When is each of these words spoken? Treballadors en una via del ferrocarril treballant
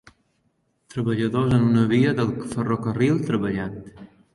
Treballadors 0.93 1.55
en 1.59 1.69
una 1.69 1.85
via 1.95 2.17
del 2.23 2.35
ferrocarril 2.55 3.25
treballant 3.33 3.83